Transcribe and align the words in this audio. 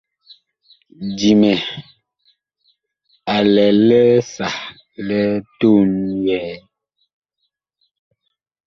Dimɛ 1.17 1.51
a 3.33 3.35
lɛ 3.53 3.65
li 3.87 4.01
sah 4.33 4.57
li 5.07 5.19
tuun 5.59 5.91
yɛɛ. 6.25 6.53